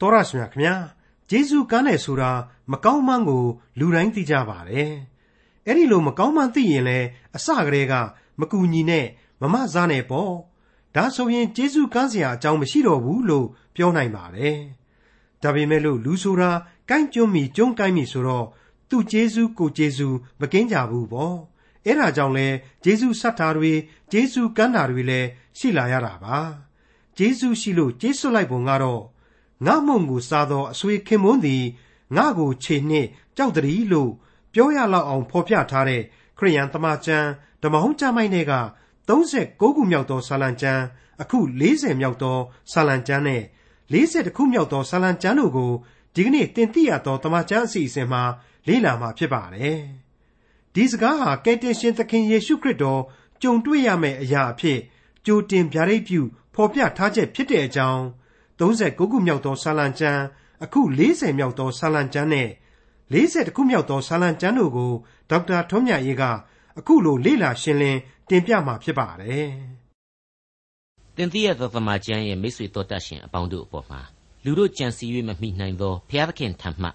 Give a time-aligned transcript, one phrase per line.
[0.00, 0.74] တော်ရရှိမြခင်ဗျာ
[1.30, 2.30] ဂျေဇုကမ်းတယ်ဆိုတာ
[2.72, 3.44] မကောင်းမှန်းကို
[3.78, 4.92] လူတိုင်းသိကြပါတယ်
[5.66, 7.06] အဲ့ဒီလိုမကောင်းမှန်းသိရင်လည်း
[7.36, 7.94] အစကတည်းက
[8.40, 9.06] မကူညီနဲ့
[9.40, 10.32] မမစားနဲ့ပေါ့
[10.94, 14.58] ဒါဆိုရင်ဂျေဇုကမ်းစရာအကြောင်းမရှိတော့ဘူးလို့ပြောနိုင်ပါတယ်
[15.42, 16.50] ဒါပေမဲ့လို့လူဆိုတာ
[16.90, 18.46] ကိုင်းကျွန်းမီကျွန်းကိုင်းမီဆိုတော့
[18.88, 20.08] သူ့ဂျေဇုကိုဂျေဇု
[20.40, 21.36] မကင်းကြဘူးပေါ့
[21.84, 22.48] အဲ့ဒါကြောင့်လဲ
[22.84, 23.72] ဂျေဇုဆတ်တာတွေ
[24.12, 25.28] ဂျေဇုကမ်းတာတွေလည်း
[25.58, 26.38] ရှိလာရတာပါ
[27.18, 29.02] ဂျေဇုရှိလို့ကျေးစွတ်လိုက်ပုံကတော့
[29.66, 31.64] ငါမုံကိုစားသောအဆွေခင်မွန်းသည်
[32.16, 34.10] ငါကိုခြေနှင့်ကြောက်တည်းလို့
[34.52, 36.02] ပြောရလောက်အောင်ဖော်ပြထားတဲ့
[36.38, 37.28] ခရိယန်တမန်ကျမ်း
[37.62, 38.54] ဓမ္မဟောင်းကျမ်းမိုက်တွေက
[39.08, 40.82] 39ခုမြောက်သောဆာလံကျမ်း
[41.22, 41.38] အခု
[41.70, 42.36] 40မြောက်သော
[42.72, 43.42] ဆာလံကျမ်းနဲ့
[43.92, 45.72] 40ခုမြောက်သောဆာလံကျမ်းတို့ကို
[46.14, 48.22] ဒီကနေ့တင်ပြရသောတမန်ကျမ်းအစီအစဉ်မှာ
[48.66, 49.80] လေ့လာမှာဖြစ်ပါတယ်
[50.74, 53.02] ဒီစကားဟာကယ်တင်ရှင်သခင်ယေရှုခရစ်တော်
[53.42, 54.78] ကြုံတွေ့ရမယ့်အရာအဖြစ်
[55.26, 56.20] ကြိုတင်ဗျာဒိတ်ပြု
[56.54, 58.04] ဖော်ပြထားချက်ဖြစ်တဲ့အကြောင်း
[58.60, 60.22] 39ခုမြောက်သောဆာလံကျမ်း
[60.64, 62.48] အခု40မြောက်သောဆာလံကျမ်းနဲ့
[63.14, 64.92] 40ခုမြောက်သောဆာလံကျမ်းတို့ကို
[65.30, 66.24] ဒေါက်တာထွန်းမြတ်ရေးက
[66.78, 69.48] အခုလိုလေ့လာရှင်းလင်းတင်ပြมาဖြစ်ပါတယ်။
[71.16, 74.00] တင်သိရသောသမကျမ်းရဲ့မိတ်ဆွေတော်တတ်ရှင်အပေါင်းတို့အပေါ်မှာ
[74.44, 76.88] လူတို့ကြံစည်၍မမိနိုင်သောဘုရားသခင်ထံမှ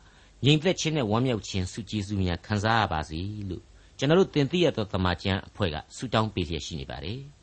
[0.45, 3.19] ငြိမ်သက်ခြင်းနဲ့ဝမ်းမြောက်ခြင်းစုကြည်စုများခံစားရပါစေ
[3.49, 3.63] လို့
[3.97, 7.19] ကျွန်တော်တို့တင်သိရသောသမကျမ်းအဖွဲ့ကဆုတောင်းပေးလျက်ရှိနေပါတယ်။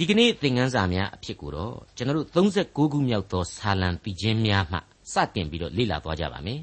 [0.00, 4.78] ဒီကနေ့သင်ခန်းစာများအဖြစ်ကိုတော့ကျွန်တော်တို့36ခုမြောက်သောဆာလံပီခြင်းများမှ
[5.12, 6.60] စတင်ပြီးတော့လေ့လာသွားကြပါမယ်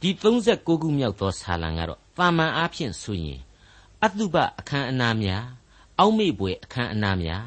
[0.00, 0.10] ဒီ
[0.42, 3.40] 36ခုမြောက်သောဆာလံကတော့တာမန်အားဖြင့်ဆိုရင်
[4.04, 5.44] အတုပအခန်းအနားများ
[5.98, 7.44] အောက်မေ့ပွဲအခန်းအနားများ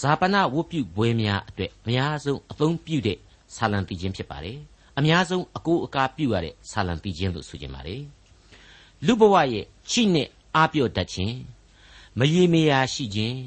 [0.00, 3.18] ဇာပနဝတ်ပြုပွဲများအတွက်အများဆုံးအသုံးပြုတဲ့
[3.56, 4.58] ဆာလံပီခြင်းဖြစ်ပါတယ်
[4.98, 8.02] အများဆုံးအကိုအကာပြုရတဲ့ဆာလံပီခြင်းလို့ဆိုကြပါတယ်
[9.06, 11.36] လူဘဝရဲ့ချိနဲ့အားပြော့တတ်ခြင်း
[12.18, 13.38] မရေမရာရှိခြင်း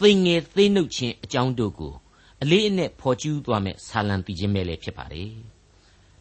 [0.00, 1.94] သိငယ်သိနှုတ်ခြင်းအကြောင်းတို့ကို
[2.42, 5.32] အလေးအနက်ဖော်ကျူးသွားမဲ့ဆာလံတည်ခြင်းပဲလည်းဖြစ်ပါတယ်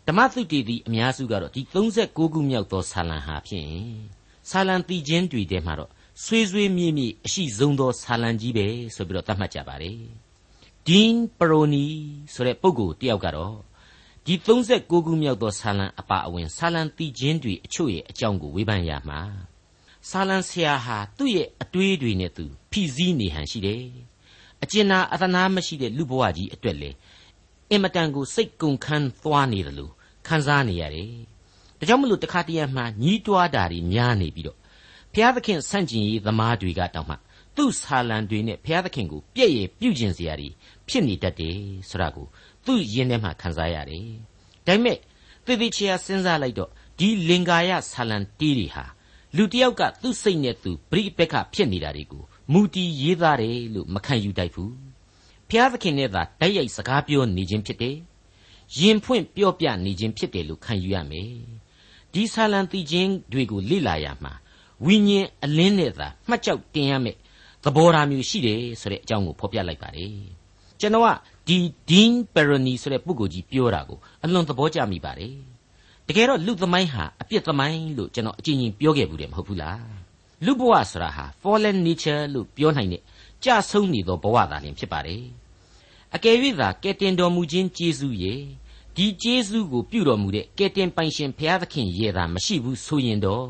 [0.08, 3.72] ဓမ္မသုတေသီအများစုကတော့ဒီ36ခုမြောက်သောဆာလံဟာဖြင့်
[4.50, 5.92] ဆာလံတည်ခြင်းတွေထဲမှာတော့
[6.24, 10.00] ဆွေးဆွေးမြေ့မြေ့အရှိဆုံးသောဆာလံကြီးပဲဆိုပြီးတော့သတ်မှတ်ကြပါတယ်
[10.88, 11.86] ဒင်းပရိုနီ
[12.34, 13.56] ဆိုတဲ့ပုဂ္ဂိုလ်တယောက်ကတော့
[14.26, 19.22] ဒီ36ခုမြောက်သောဆာလံအပါအဝင်ဆာလံတည်ခြင်းတွေအချို့ရဲ့အကြောင်းကိုဝေဖန်ရမှာ
[20.10, 23.84] ဆာလံဆရာဟာသူ့ရဲ့အတွေးတွေနဲ့သူဖိစီးနေဟန်ရှိတယ်
[24.64, 26.90] အကျဉ်းနာအသနာမရှိတဲ့လူဘဝကြီးအတွက်လေ
[27.72, 29.92] အင်မတန်ကိုစိတ်ကုန်ခန်းသွားနေတယ်လို့
[30.28, 31.10] ခံစားနေရတယ်
[31.80, 34.58] ဒါကြောင့်မလို့တခါတရံမှညီးတွားတာတွေများနေပြီးတော့
[35.14, 37.16] ဘုရားသခင်ဆန့်ကျင်ရေးသမားတွေကတောင်မှ
[37.56, 40.50] သူ့ဆာလံတွေနဲ့ဘုရားသခင်ကိုပြည့်ရပြုကျင်စရာတွေ
[40.88, 41.58] ဖြစ်နေတတ်တယ်
[41.90, 42.28] ဆိုတာကို
[42.66, 44.06] သူ့ယင်းထဲမှာခံစားရတယ်
[44.66, 44.98] ဒါပေမဲ့
[45.46, 48.86] သေသေးချာစဉ်းစားလိုက်တော့ဒီလင်္ကာယဆာလံတီးတွေဟာ
[49.38, 54.74] လူတယောက်ကသူ့စိတ်နဲ့သူပြိပက္ခဖြစ်နေတာတွေကိုမူတီရေးသားတယ်လို့မခံယူတတ်ဘူး
[55.50, 57.98] ဖျားသခင်နဲ့သာတိုက်ရိုက်စကားပြောနေခြင်းဖြစ်တယ်
[58.80, 61.32] ရင်ဖွင့်ပြောပြနေခြင်းဖြစ်တယ်လို့ခံယူရမယ်
[62.14, 64.34] ဒီဆာလံတီချင်းတွေကိုလေ့လာရမှာ
[64.86, 67.18] ဝိညာဉ်အလင်းနဲ့သာမှတ်ကြောက်တင်ရမယ်
[67.64, 70.14] သဘောထားမျိုးရှိတယ်ဆိုတဲ့အကြောင်းကိုဖော်ပြလိုက်ပါတယ်
[70.80, 71.10] ကျွန်တော်က
[71.48, 71.58] ဒီ
[71.90, 75.34] ဒင်းပရနီဆိုတဲ့ပုဂ္ဂိုလ်ကြီးပြောတာကိုအလွန်သဘောကျမိပါတယ်
[76.08, 79.84] တကယ်တော့လူသမိုင်းဟာအပြစ်သမိုင်းလို့ကျွန်တော်အကြင်ကြီးပြောခဲ့ဘူးတယ်မဟုတ်ဘူးလား
[80.46, 83.02] လူဘဝဆိုတာဟာ fallen nature လို့ပြောနိုင်တဲ့
[83.44, 85.24] ကြဆုံးနေသောဘဝသာလျှင်ဖြစ်ပါတယ်
[86.16, 88.42] အကယ်၍သာကယ်တင်တော်မူခြင်းကျေးဇူးရဲ့
[88.96, 93.48] ဒီကျေးဇူးကိုပြုတော်မူတဲ့ကယ်တင်ပိုင်ရှင်ဘုရားသခင်ရဲ့သာမရှိဘူးဆိုရင်တော့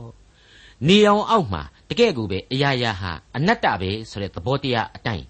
[0.88, 5.26] နေအောင်အောက်မှာတကယ့်ကိုပဲအရာရာဟာအနတ္တပဲဆိုတဲ့သဘောတရားအတိုင်း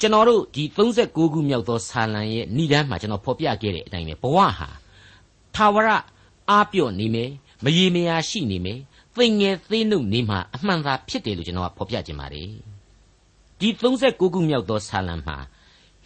[0.00, 4.68] ကျွန်တော်တို့ဒီ36ခုမြောက်သောဆာလံရဲ့ဏိဒန်းမှာကျွန်တော်ဖော်ပြခဲ့တဲ့အတိုင်းပဲဘဝဟာ
[5.56, 5.88] သာဝရ
[6.50, 7.30] အားပြော့နေမယ်
[7.64, 8.80] မရေမရာရှိနေမယ်
[9.16, 12.50] သိငယ်သေးနှုတ်နေမှအမှန်သာဖြစ်တယ်လို့ကျွန်တော်ကဖော်ပြခြင်းပါတယ်
[13.60, 13.68] ဒီ
[14.00, 15.38] 36ခုမြောက်သောဆာလံမှာ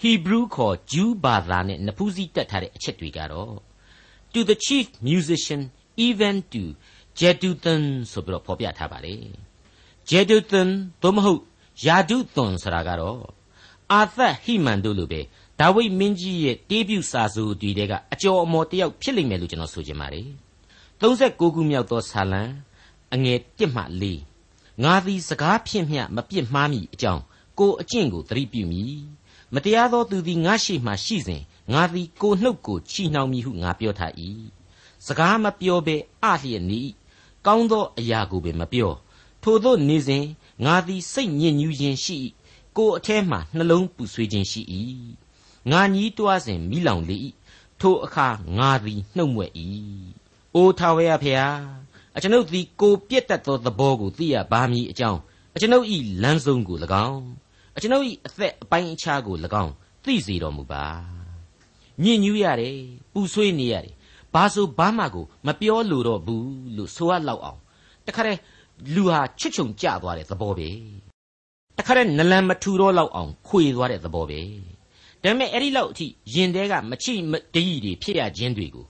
[0.00, 3.54] ဟီဘရူးခေါ်ဂျူးဘာသာနဲ့နဖူးစည်းတက်ထားတဲ့အချက်တွေကတော့
[4.32, 5.60] to the chief musician
[6.06, 6.62] even to
[7.18, 7.82] Jeduthun
[8.12, 9.22] ဆိုပြီးတော့ဖော်ပြထားပါတယ်
[10.10, 10.68] Jeduthun
[11.03, 11.41] သို့မဟုတ်
[11.86, 13.20] ယာဒုသွန်ဆိုတာကတော့
[13.92, 15.20] အာသဟိမန်တို့လိုပဲ
[15.60, 20.28] ဒါဝိဒ်မင်းကြီးရဲ့တေးပြုစာဆိုတွေတဲကအကျော်အမော်တယောက်ဖြစ်လိမ့်မယ်လို့ကျွန်တော်ဆိုချင်ပါတယ်
[21.00, 22.42] 36ခုမြောက်သောဆာလံ
[23.14, 23.82] အငယ်1မှ
[24.32, 27.22] 4ငါသည်စကားဖြင့်မျှမပြစ်မှားမိအကြောင်း
[27.58, 28.84] ကိုအကျင့်ကိုသတိပြုမိ
[29.54, 31.42] မတရားသောသူသည်ငါရှိမှရှိစဉ်
[31.72, 34.12] ငါသည်ကိုနှုတ်ကိုချီနှောင်မိဟုငါပြောထား၏
[35.06, 36.91] စကားမပြောဘဲအလျက်နီး
[37.47, 38.92] ကောင်းသောအရာကိုပင်မပြော
[39.42, 40.24] ထိုသောနေစဉ်
[40.64, 42.16] ငါသည်စိတ်ညစ်ညူးခြင်းရှိ၏
[42.76, 44.62] ကိုအထဲမှနှလုံးပူဆွေးခြင်းရှိ၏
[45.71, 47.16] ငါညီးတွားစဉ်မိလောင်လေ၏
[47.80, 48.28] ထိုအခါ
[48.59, 49.53] ငါသည်နှုတ်မွက်၏
[50.54, 51.59] အိုထာဝရဖျား
[52.16, 55.21] အကျွန်ုပ်သည်ကိုပြည့်တတ်သောသဘောကိုသိရပါမည်အကြောင်း
[55.54, 55.86] အကျွန်ုပ်၏
[56.22, 56.77] လမ်းဆုံးကို၎
[57.09, 57.22] င်း
[57.77, 59.72] အကျွန်ုပ်၏အသက်အပိုင်းအခြားကို၎င်း
[60.04, 60.84] သိစေတော်မူပါ
[62.03, 62.78] ညင်ညူးရတယ်
[63.12, 63.95] ပူဆွေးနေရတယ်
[64.34, 67.60] ဘာဆိုဘာမှကိုမပြောလို့တော့ဘူးလို့ဆိုရလောက်အောင်
[68.07, 68.41] တခါတည်း
[68.95, 70.71] လူဟာချွတ်ချုံကြသွားတဲ့သဘောပဲ
[71.78, 74.41] တခါတည်းနလန်မထူတော့လောက်အောင်ခွေသွားတဲ့သဘောပဲ
[75.26, 78.86] ဒါပေမဲ့အဲ့ဒီလောက်အထိရင်တဲကမချိမတည်တွေဖြစ်ရခြင်းတွေကို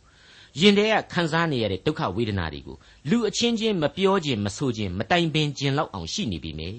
[0.60, 2.76] ရင်ထဲကခံစားနေရတဲ့ဒုက္ခဝေဒနာတွေကို
[3.10, 6.70] လူအချင်းချင်းမပြောခြင်းမဆိုခြင်းမတိုင်ပင်ခြင်းလောက်အောင်ရှိနေပြီမေ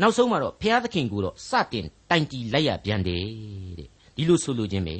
[0.00, 3.24] နောက်ဆုံးမှာတော့ဘုရားသခင်ကိုတော့စတင်တိုင်တီလိုက်ရပြန်တယ်
[3.78, 4.96] တဲ့ဒီလိုဆိုလိုခြင်းပဲ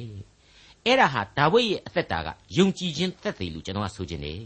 [0.87, 4.41] အဲ့ဒါဟာဒါဝိဒ်ရဲ့အသက်တာကယုံကြည်ခြင်းသက်သေလို့ကျွန်တော်ကဆိုခြင်းတယ်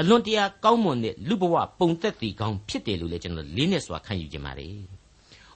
[0.00, 4.76] အလွန်တရာကောင်းမွန်တဲ့လူဘဝပုံသက်သေကောင်းဖြစ်တယ်လို့လည်းကျွန်တော်လေးနဲ့စွာခံယူခြင်းပါတယ်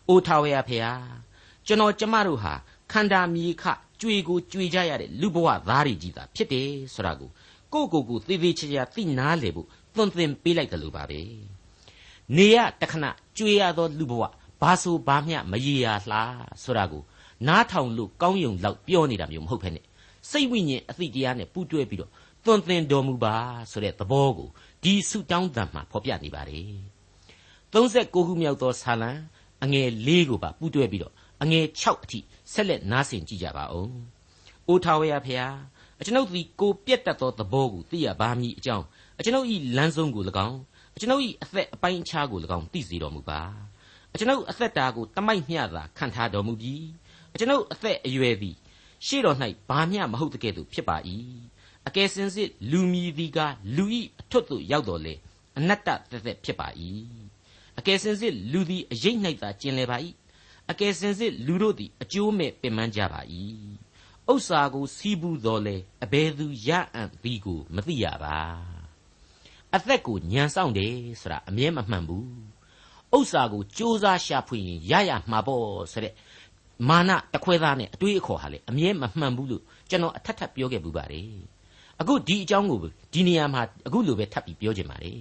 [0.08, 0.92] အိုထာဝရဖေဟာ
[1.66, 2.54] ကျွန်တော်ကျမတို့ဟာ
[2.92, 3.64] ခန္ဓာမြေခ
[4.00, 7.30] ကြွေကိုကြွေကြရတဲ့လူဘဝသားတွေကြီးသာဖြစ်တယ်ဆိုတာကို
[7.72, 11.20] ကိုကိုကိုသေသေးချာချာသိနာလေဖို့သွန်သင်ပေးလိုက်တယ်လို့ပါပဲ
[12.36, 13.04] နေရတခဏ
[13.38, 14.22] ကြွေရသောလူဘဝ
[14.60, 17.02] ဘာဆိုဘာမျှမရေရာလားဆိုတာကို
[17.46, 19.80] နားထောင်လို့ကောင်းယုံလောက်ပြောနေတာမျိုးမဟုတ်ဖ ೇನೆ
[20.30, 22.10] စိတ်ဝိညာဉ်အသိတရားနဲ့ပူးတွဲပြီးတော့
[22.44, 23.34] သွန်သင်တော်မူပါ
[23.70, 24.48] ဆိုတဲ့သဘောကို
[24.82, 26.72] ဒီဆုတောင်းတံမှာဖော်ပြနေပါတယ်
[27.72, 29.10] 39ခုမြောက်သောဆာလံ
[29.64, 32.18] အငယ်၄ကိုပါပူးတွဲပြီးတော့အငယ်6အထိ
[32.52, 33.88] ဆက်လက်နားဆင်ကြည့်ကြပါဦး။
[34.68, 35.54] အိုထာဝရဖျား
[36.00, 38.84] အကျွန်ုပ်သည်ကိုပြက်တတ်သောသဘောကိုသိရပါမည်အကြောင်း
[39.18, 40.58] အကျွန်ုပ်၏လမ်းဆုံးကို၎င်း
[40.96, 43.40] အကျွန်ုပ်၏အသက်အပိုင်းအခြားကို၎င်းသိစေတော်မူပါ။
[44.14, 46.84] အကျွန်ုပ်အသက်တာကိုတမိုက်မျှသာခံထားတော်မူပြီး
[47.34, 48.56] အကျွန်ုပ်အသက်အရွယ်သည်
[49.06, 49.36] ရှေ့တော်၌
[49.68, 50.96] ဘာမျှမဟုတ်တဲ့ကဲ့သို့ဖြစ်ပါ၏။
[51.88, 53.38] အကယ်စင်စစ်လူမီသည်က
[53.76, 53.84] လူ၏
[54.20, 55.14] အထွတ်သို့ရောက်တော်လေ
[55.58, 56.68] အနတ္တသက်သက်ဖြစ်ပါ၏။
[57.78, 59.96] အကယ်စင်စစ်လူသည်အရေး၌သာကျင်လည်ပါ၏
[60.70, 63.20] အကယ်စင်စစ်လူတို့သည်အကျိုးမဲ့ပင်ပန်းကြပါ၏
[64.32, 68.38] ဥစ္စာကိုစီးပူးတော်လဲအဘယ်သူရအံ့သည်ကိုမသိရပါ
[69.74, 72.28] အသက်ကိုညံဆောင်တယ်ဆိုတာအမြဲမမှန်ဘူး
[73.16, 76.14] ဥစ္စာကိုစ조사ရှာဖွေရင်ရရမှာပေါ့ဆိုတဲ့
[76.88, 81.28] မာနတခွဲသားနဲ့အတွေးအခေါ်ဟာလေအမြဲမမှန်ဘူးလို့ကျွန်တော်အထက်ထပ်ပြောခဲ့ပူပါတယ်
[82.00, 82.78] အခုဒီအကြောင်းကို
[83.12, 85.20] ဒီနေရာမှာအခုလိုပဲထပ်ပြီးပြောချင်ပါတယ်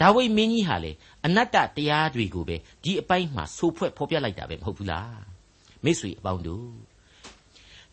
[0.00, 0.92] ဒါဝိမင်းကြီးဟာလေ
[1.26, 5.20] အနတ္တတရားတွေကိုပဲဒီအပိုင်းမှာဆိုဖွဲ့ဖော်ပြလိုက်တာပဲမဟုတ်ဘူးလား
[5.84, 6.70] မိတ်ဆွေအပေါင်းတို့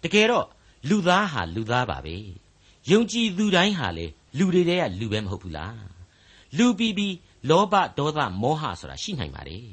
[0.03, 0.47] တကယ်တော့
[0.89, 2.15] လူသားဟာလူသားပါပဲ
[2.91, 4.05] ယုံကြည်သူတိုင်းဟာလေ
[4.37, 5.83] လူတွေတည်းကလူပဲမဟုတ်ဘူးလား
[6.57, 7.15] လူပြီးပြီး
[7.49, 9.67] လောဘဒေါသမောဟဆိုတာရှိနိုင်ပါတယ်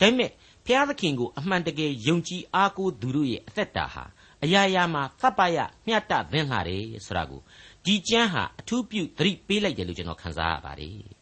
[0.00, 0.30] ဒါပေမဲ့
[0.66, 4.04] ဘုရားသခင်ကိုအမှန်တကယ်ယုံကြည်အားကိုးသူတို့ရဲ့အသက်တာဟာ
[4.44, 7.40] အရာရာမှာသတ်ပရမျှတသင်လာတယ်ဆိုတာကို
[7.84, 11.15] ဒီကျမ်းဟာအထူးပြုသတိပေးလိုက်တယ်လို့ကျွန်တော်ခန်းစားရပါတယ်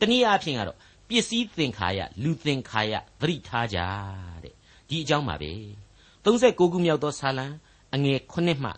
[0.00, 3.78] တနည်းအားဖြင့်ကတော့ပစ္စည်းသင်္ခါရလူသင်္ခါရသတိထားကြ
[4.44, 4.54] တဲ့
[4.88, 5.52] ဒီအကြောင်းပါပဲ
[6.24, 7.46] 39ခုမြောက်သောဆာလံ
[7.94, 8.70] အငယ်9မှ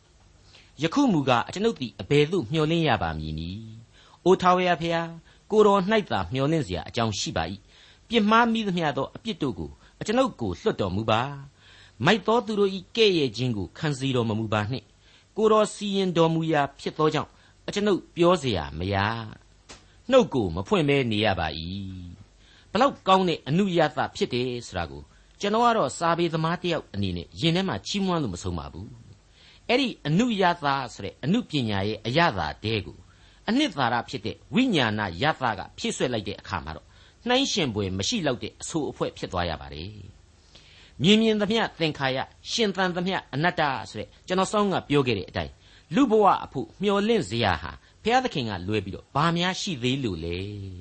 [0.00, 3.72] 9ယခုမူကားအကျွန်ုပ်သည်အဘယ်သို့မျှော်လင့်ရပါမည်နည်း
[4.24, 5.10] အိုထာဝရဖျား
[5.50, 5.80] ကိုတော်၌
[6.10, 7.44] သာမျှော်လင့်เสียအကြောင်းရှိပါ၏
[8.08, 9.70] ပြစ်မှားမိသမျှသောအပြစ်တို့ကို
[10.00, 11.20] အကျွန်ုပ်ကိုလွတ်တော်မူပါ
[12.04, 14.86] မိုက်သောသူတို့၏ကဲ့ရဲ့ခြင်းကိုခံစီတော်မမူပါနှင့်
[15.36, 17.30] ကိုတော်စီရင်တော်မူရာဖြစ်သောကြောင့်
[17.66, 18.96] အကျွန်ုပ်ပြောเสียမရ
[20.11, 21.47] နှုတ်ကိုမဖွင့်မဲနေရပါ၏
[22.71, 25.01] ဘလောက်ကောင်းတဲ့အနုယသဖြစ်တယ်ဆိုတာကို
[25.39, 28.89] ကျွန်တော်ကတော့စာပေသမားတယောက်အနေနဲ့ယင်ထဲမှာချီးမွမ်းလို့မဆုံးပါဘူး
[29.69, 32.97] အဲ့ဒီအနုယသဆိုတဲ့အနုပညာရဲ့အယသာတဲကို
[33.49, 36.87] အနှစ်သာရဖြစ်တဲ့ဝိညာဏယသကဖြည့်ဆွက်လိုက်တဲ့အခါမှာတော့
[37.27, 39.91] နှိုင်းရှင်ပွဲမရှိတော့တဲ့အဆိုအဖွဲဖြစ်သွားရပါတယ်
[41.03, 42.17] မြင်မြင်သမျှသင်္ခါရ
[42.51, 45.53] ရှင်သန်သမျှအနတ္တဆိုတဲ့ကျွန်တော်စောင်းကပြောခဲ့တဲ့အတိုင်း
[45.95, 47.71] လူဘဝအဖို့မျော်လင့်စရာဟာ
[48.07, 50.37] ဘုရားသခင်ကလွဲပြီးတော့ဘာများရှိသေးလို့လဲ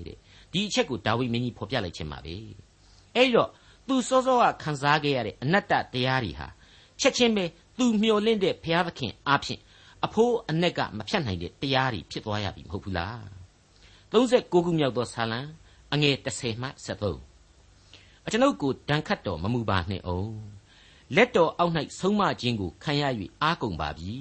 [0.06, 0.16] တဲ့
[0.52, 2.35] ဒီအချက်ကိုဒါဝိမင်းကြီးဖော်ပြလိုက်ခြင်းပါပဲ
[3.16, 3.50] အဲ့တော့
[3.87, 6.49] သူစောစောကခံစားခဲ့ရတဲ့အနတ္တတရားတွေဟာ
[7.00, 7.45] ချက်ချင်းပဲ
[7.78, 9.61] သူမျှော်လင့်တဲ့ဘုရားသခင်အားဖြင့်
[10.04, 13.21] အဖိုးအ내ကမဖြတ်နိုင်တဲ့တရားတွေဖြစ်သွားရပြီမဟုတ်ဘူးလား
[14.12, 15.40] 39ခုမြောက်သောဆာလံ
[15.92, 16.68] အငယ်30မှ
[17.45, 20.33] 73အကျွန်ုပ်ကိုဒဏ်ခတ်တော်မမူပါနှင့်အောင်
[21.16, 23.02] လက်တော်အောက်၌ဆုံးမခြင်းကိုခံရ၍
[23.42, 24.12] အားကုန်ပါပြီ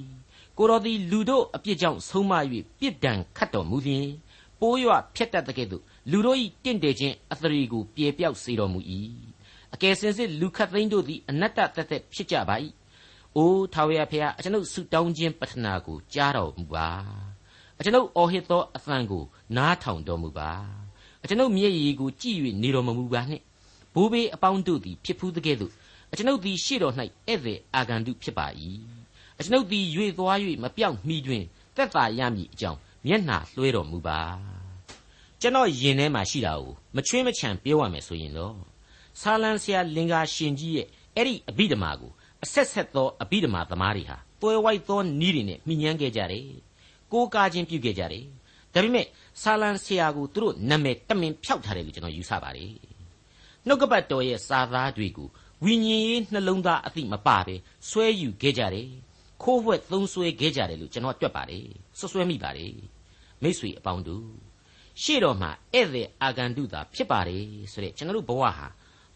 [0.57, 2.33] ကိုတော်သည်လူတို့အပြစ်ကြောင့်ဆုံးမ၍
[2.79, 4.07] ပြစ်ဒဏ်ခတ်တော်မူလျင်
[4.59, 8.79] ပိုးရွဖျက်တတ်တဲ့ကဲ့သို့လူတို့၏တင့်တယ်ခြင်းအသရေကိုပြေပြောက်စေတော်မူ၏
[9.73, 12.55] အကယ်စင်စစ်လူခတ်သိန်းတို့သည်အနတ္တသက်သက်ဖြစ်ကြပါ၏
[13.35, 16.89] အိုးထာဝရဘုရားအကျွန်ုပ်ဆုတောင်းခြင်းပတနာကိုကြားတော်မူပါ
[17.79, 19.23] အကျွန်ုပ်အော်ဟစ်သောအသံကို
[19.57, 20.51] နားထောင်တော်မူပါ
[21.23, 23.43] အကျွန်ုပ်မျက်ရည်ကိုကြည့်၍နေတော်မမူပါနှင့်
[23.93, 25.71] ဘိုးဘေးအပေါင်းတို့သည်ဖြစ်ဖူးတဲ့ကဲ့သို့
[26.11, 28.47] အကျွန်ုပ်သည်ရှေ့တော်၌ဧည့်သည်အာဂန္တုဖြစ်ပါ၏
[29.39, 31.43] အကျွန်ုပ်သည်ရွေသွား၍မပြောင်းမှီတွင်
[31.75, 34.19] တက်သာရမည်အကြောင်းမျက်နှာလွှဲတော်မူပါ
[35.41, 38.55] ကျွန်တော်ယင်ထဲမှာရှိတာကိုမချွင်းမချံပြောရမယ်ဆိုရင်တော့
[39.21, 42.11] ဆာလန်ဆရာလင်္ကာရှင်ကြီးရဲ့အဲ့ဒီအဘိဓမ္မာကို
[42.43, 46.45] အဆက်ဆက်သောအဘိဓမ္မာသမားတွေဟာတွဲဝိုက်သောနီးတွေနဲ့မှီညမ်းခဲ့ကြတယ်
[47.11, 48.25] ကိုးကားခြင်းပြုခဲ့ကြတယ်
[48.73, 49.05] ဒါပေမဲ့
[49.41, 52.71] ဆာလန်ဆရာကိုသူတို့နာမည်တမင်ဖျောက်ထားတယ်လို့ကျွန်တော်ယူဆပါတယ်
[53.67, 55.29] နှုတ်ကပတ်တော်ရဲ့စာသားတွေကို
[55.63, 57.55] ဝိညာဉ်ရေးနှလုံးသားအသိမပါပဲ
[57.89, 58.89] ဆွဲယူခဲ့ကြတယ်
[59.43, 61.67] ခိုးဝှက်သုံးဆွဲခဲ့ကြတယ်လို့ကျွန်တော်တွက်ပါတယ်
[61.99, 62.73] ဆွဆွဲမိပါတယ်
[63.43, 64.27] မိษွေအပေါင်းတို့
[65.01, 68.67] ရှေ့တော်မှာဧည့်သည်အာဂန္တုသာဖြစ်ပါတယ်ဆိုတဲ့ကျွန်တော်တို့ဘဝဟာ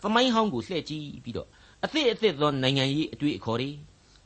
[0.02, 1.48] သမိုင်းဟောင်းကိုလှည့်ကြည့်ပြီးတော့
[1.86, 3.70] အသစ်အသစ်သောနိုင်ငံရေးအတွေ့အခေါ်တွေ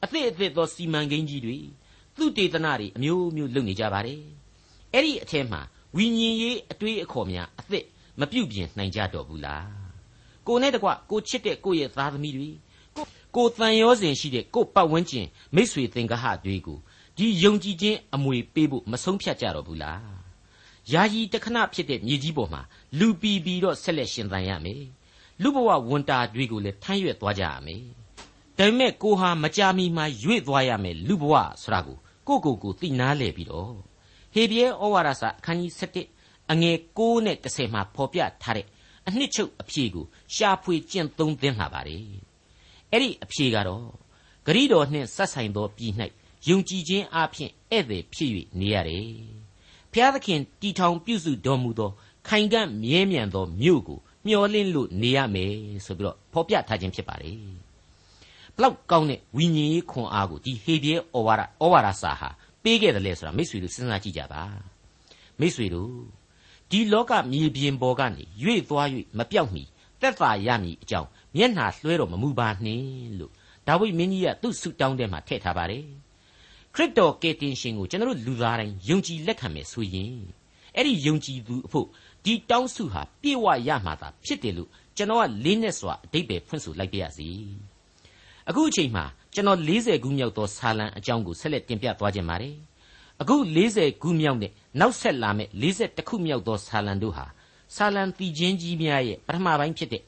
[0.03, 1.57] အသစ်အသစ်သောစီမံကိန်းကြီးတွေ
[2.17, 4.21] သူတေသနာတွေအမျိုးမျိုးလုပ်နေကြပါတယ်
[4.93, 5.62] အဲ့ဒီအထက်မှာ
[5.95, 7.85] ဝိညာဉ်ရေးအတွေ့အခေါ်များအသစ်
[8.19, 9.67] မပြုတ်ပြင်နိုင်ကြတော့ဘူးလား
[10.47, 12.50] ကိုနဲ့တကွကိုချစ်တဲ့ကိုရဲ့သားသမီးတွေ
[13.35, 16.79] ကိုကိုတန်ရောစဉ်ရှိတဲ့ကိုပတ်ဝန်းကျင်မိတ်ဆွေသင်္ကဟတွေကို
[17.17, 20.01] ဒီယုံကြည်ခြင်းအမွေပေးဖို့မဆုံးဖြတ်ကြတော့ဘူးလား
[20.91, 22.61] ယာယီတခဏဖြစ်တဲ့မြေကြီးပေါ်မှာ
[22.99, 24.83] လူပီပီတော့ဆက်လက်ရှင်သန်ရမယ်
[25.41, 27.83] လူဘဝဝန်တာတွေကိုလည်းထမ်းရွက်သွားကြရမယ်
[28.57, 31.97] ဒါပေမဲ့ကိုဟာမကြာမီမှာရွေ့သွားရမယ်လူဘဝဆိုတာကို
[32.27, 33.73] ကိုကိုကိုသိနာလေပြီးတော့
[34.33, 35.71] ဟေဘရဲဩဝါဒစာအခန်းကြီး
[36.11, 38.67] 7အငယ်6နဲ့10မှာဖော်ပြထားတဲ့
[39.07, 42.32] အနှစ်ချုပ်အဖြေကိုရှားဖွေကျင့်သုံးသင်လာပါတယ်
[42.93, 43.85] အဲ့ဒီအဖြေကတော့
[44.45, 45.93] ဂရိတော်နှင့်ဆက်ဆိုင်သောပြည်၌
[46.47, 49.07] ယုံကြည်ခြင်းအပြင်ဧည့်သည်ဖြစ်၍နေရတယ်
[49.91, 51.91] ဖျားသခင်တီထောင်ပြုစုတော်မူသော
[52.27, 55.53] ခိုင်ကန့်မြဲမြံသောမြို့ကိုမျှော်လင့်လို့နေရမယ်
[55.85, 57.38] ဆိုပြီးတော့ဖော်ပြထားခြင်းဖြစ်ပါတယ်
[58.55, 62.29] ဘလောက်ကောင်းတဲ့ဝိညာဉ်ရေးခွန်အားကိုဒီဟေဘရဲဩဝါဒဩဝါဒစာဟာ
[62.63, 64.43] ပေးခဲ့တယ်လေဆိုတာမိတ်ဆွေတို့စဉ်းစားကြည့်ကြပါ
[65.39, 65.93] မိတ်ဆွေတို့
[66.69, 69.63] ဒီလောကမြေပြင်ပေါ်ကနေရွေ့သွား၍မပြောက်မီ
[70.01, 72.85] သက်သာရမည်အကြောင်း မျက်နှာလွှဲတော်မမူပါနှင့်
[73.19, 73.31] လို့
[73.67, 75.85] ဒါဝိမင်းကြီးကသူ့ဆုတောင်းထဲမှာထည့်ထားပါတယ်
[76.75, 80.15] ခရစ်တော်ကယ်တင်ရှင်ကိုကျွန်တော်တို့လူသားတိုင်းယုံကြည်လက်ခံမယ်ဆိုရင်
[80.75, 81.87] အဲ့ဒီယုံကြည်သူအဖို့
[82.25, 87.29] ဒီတောင်းစုဟာပြည့်ဝရမှာသာဖြစ်တယ်လို့ကျွန်တော်ကလေးနဲ့စွာအတိတ်ပဲဖွင့်ဆိုလိုက်ပါရစေ
[88.49, 92.55] အခုအချိန်မှာကျွန်တော်40ခုမြောက်သောဆာလံအကြောင်းကိုဆက်လက်တင်ပြသွားခြင်းပါတယ်
[93.21, 93.35] အခု
[93.69, 97.25] 40ခုမြောက်နဲ့နောက်ဆက်လာမယ့်40ခုမြောက်သောဆာလံတို့ဟာ
[97.75, 100.03] ဆာလံတီချင်းကြီးများရဲ့ပထမပိုင်းဖြစ်တဲ့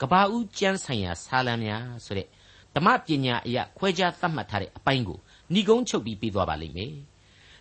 [0.00, 2.26] ကဘာဦးကျမ်းဆိုင်ရာဆာလံများဆိုတဲ့
[2.74, 5.18] ဓမ္မပညာအရာခွဲခြားသတ်မှတ်ထားတဲ့အပိုင်းကို
[5.54, 6.94] ဏိကုံးချုပ်ပြီးပြီးသွားပါလိမ့်မယ်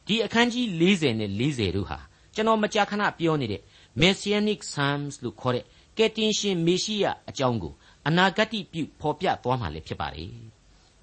[0.07, 1.99] ဒီအခန်းကြီး40နဲ့40တို့ဟာ
[2.35, 3.61] ကျွန်တော်မကြာခဏပြောနေတဲ့
[4.01, 5.65] Messianic Psalms လို့ခေါ်တဲ့
[5.97, 7.73] ကယ်တင်ရှင်မေရှိယအကြောင်းကို
[8.07, 10.31] အနာဂတ်ပြုဖော်ပြသွားမှာလည်းဖြစ်ပါတယ်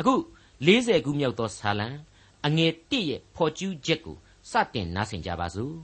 [0.01, 0.15] အခု
[0.67, 1.89] 40ခုမြောက်သောဆာလံ
[2.47, 4.17] အငယ်1ရဲ့ဖော်ကျူးချက်ကို
[4.51, 5.75] စတင်နားဆင်ကြပါစို့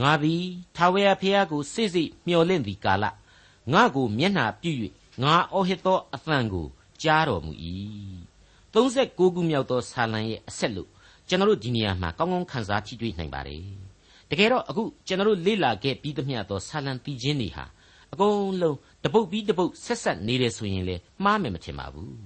[0.00, 0.44] ငါသည်
[0.76, 3.04] ထာဝရဘုရားကိုစိတ်စိတ်မျှော်လင့်သည်ကာလ
[3.72, 4.72] ငါကိုမျက်နှာပြု၍
[5.22, 6.66] ငါအော်ဟစ်သောအသံကို
[7.02, 7.52] ကြားတော်မူ၏
[8.74, 10.88] 39ခုမြောက်သောဆာလံရဲ့အဆက်လို့
[11.28, 13.62] ကျွန်တော်တို့ဒီနေရာမှာကောင်းကောင်းခန်းစားကြည့်တွေ့နိုင်ပါတယ်
[14.30, 17.64] တကယ်တော့အခုကျွန်တော်တို့လေ့လာခဲ့ပြီးသမျှသောဆာလံတီချင်းတွေဟာ
[18.12, 22.16] အကုန်လုံးတပုတ်ပြီးတပုတ်ဆက်ဆက်နေတယ်ဆိုရင်လေမှားမယ်မထင်ပါဘူး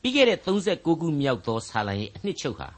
[0.00, 2.68] ပြီးခဲ့တဲ့39ခုမြောက်သောဆာလံရဲ့အနှစ်ချုပ်ဟာ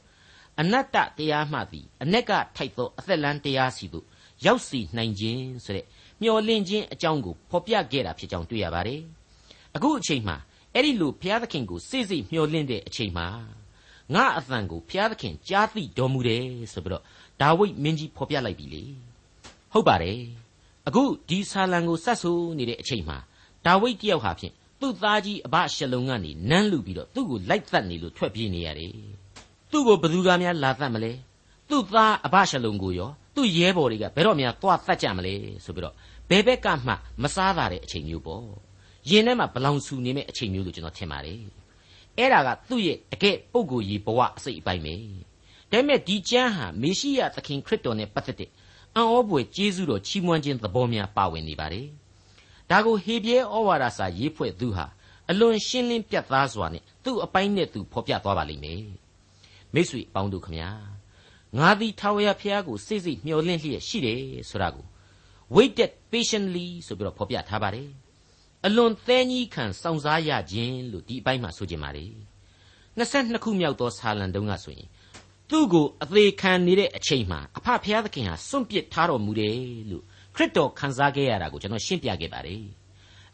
[0.60, 4.06] အနတ္တတရားမှသည်အ ਨੇ ကထိုက်သောအသက်လန်းတရားစီသို့
[4.46, 5.86] ရောက်စီနိုင်ခြင်းဆိုတဲ့
[6.22, 9.00] မျော်လင့်ခြင်းအကြောင်းကိုဖော်ပြခဲ့တာဖြစ်ကြောင်းတွေ့ရပါတယ်
[9.76, 10.36] အခုအချိန်မှာ
[10.74, 13.26] အဲ့ဒီလိုဘုရားသခင်ကိုစိတ်စိတ်မျှော်လင့်တဲ့အချိန်မှာ
[14.14, 17.02] ငါအသံကိုဘုရားသခင်ကြားသိတော်မူတယ်ဆိုပြီးတော့
[17.40, 18.82] ဒါဝိဒ်မင်းကြီးဖော်ပြလိုက်ပြီလေ
[19.72, 20.18] ဟုတ်ပါတယ်
[20.88, 23.18] အခုဒီဆာလံကိုစတ်ဆိုးနေတဲ့အချိန်မှာ
[23.66, 28.92] ဒါဝိဒ်တယောက်ဟာဖြင့်သူ့သားကြီးအဘရှလုံကနေနန်းလူပြီးတော့သူ့ကိုလိုက်သတ်နေလို့ထွက်ပြေးနေရတယ်
[29.70, 31.12] သူ့ကိုဘယ်သူကများလာသတ်မလဲ
[31.70, 35.94] သူ့သားအဘရှလုံကိုရော သူ့ရဲဘော်တွေကဘယ်တော့မှသွားသတ်ကြမလဲဆိုပြီးတော့
[36.30, 38.44] ဘယ်ဘက်ကမှမစားတာတဲ့အချိန်မျိုးပေါ့
[39.10, 41.38] ရင်ထဲမှာဘလောင်ဆူနေမဲ့အချိန်မျိုးလို့ကျွန်တော်ထင်ပါတယ်
[42.18, 44.94] အဲ့ဒါကသူ့ရဲ့တကယ်ပုံကိုယ်ကြီးဘဝအစိတ်အပိုင်းပဲ
[45.70, 48.50] ဒါပေမဲ့ဒီကျမ်းဟာမေရှိယသခင်ခရစ်တော်နဲ့ပတ်သက်တဲ့
[48.96, 51.86] အံ့ဩဖွယ်ကျေးဇူးတော်ချီးမွမ်းခြင်းသဘောများပါဝင်နေပါတယ်
[52.70, 54.86] ဒါကိုဟေပြဲဩဝါဒစာရေးဖွဲ့သူဟာ
[55.30, 58.82] အလွန်ရှင်းလင်းပြတ်သားစွာနဲ့သူ့အပိုင်းနဲ့သူဖော်ပြသွားပါလိမ့်မယ်
[59.74, 60.70] မိတ်ဆွေအပေါင်းတို့ခမညာ
[61.58, 64.20] ငါသည်ထာဝရဘုရားကိုစိတ်စိတ်မျှော်လင့်လျက်ရှိတယ်
[64.50, 64.86] ဆိုတာကို
[65.54, 67.88] waited patiently ဆိုပြီးတော့ဖော်ပြထားပါတယ်
[68.66, 72.06] အလွန်သဲကြီးခံစောင့်စားရခြင်းလို့ဒီအပိုင်းမှာဆိုကြပါလေ
[72.98, 74.88] 22ခုမြောက်သောဆာလံတုံးကဆိုရင်
[75.50, 79.58] သူ့ကိုအသေးခံနေတဲ့အချိန်မှာအဖဖျားသခင်ဟာစွန့်ပစ်ထားတော်မူတယ်
[79.90, 82.62] လို့ခရစ်တော်ခံစားခဲ့ရတာကိုကျွန်တော်ရှင်းပြခဲ့ပါတယ်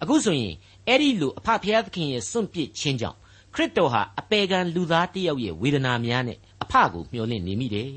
[0.03, 0.55] အခုဆိုရင်
[0.89, 3.19] အဲ့ဒီလိုအဖဖျားသခင်ရဲ့စွန့်ပစ်ခြင်းကြောင့်
[3.55, 7.93] ခရစ်တော်ဟာအပေကံလူသားတစ်ယောက်ရဲ့ဝေဒနာများနဲ့အဖကိုမျှော်လင့်နေမိတယ်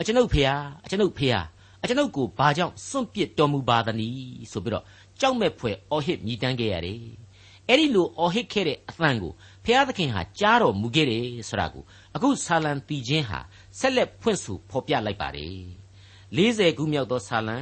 [0.00, 1.44] အကျွန်ုပ်ဖျားအကျွန်ုပ်ဖျား
[1.82, 4.84] အကျွန်ုပ်ကိုဘာကြောင့်စွန့်ပစ်တော်မူပါသနည်းဆိုပြီးတော့
[5.20, 7.00] ကြောက်မဲ့ဖွယ်အော်ဟစ်မြည်တမ်းခဲ့ရတယ်။
[7.68, 9.32] အဲ့ဒီလိုအော်ဟစ်ခဲ့တဲ့အသံကို
[9.64, 13.38] ဖျားသခင်ဟာကြားတော်မူခဲ့တယ်ဆိုတာကိုအခုဆာလံတီချင်းဟာ
[13.78, 15.56] ဆက်လက်ဖွင့်ဆိုဖော်ပြလိုက်ပါတယ်။
[16.36, 17.58] 40ခုမြောက်သောဆာလံ